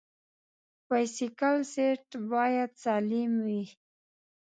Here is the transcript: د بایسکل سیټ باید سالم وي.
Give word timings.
د 0.79 0.81
بایسکل 0.87 1.57
سیټ 1.73 2.03
باید 2.31 2.69
سالم 2.83 3.31
وي. 3.45 3.63